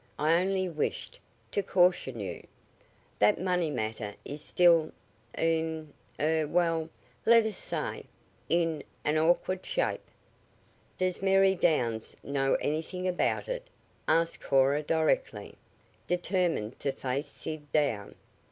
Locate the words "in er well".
5.37-6.89